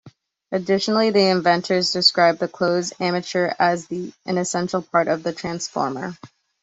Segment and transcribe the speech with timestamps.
[0.51, 6.17] Additionally, the inventors described the closed armature as an essential part of the transformer.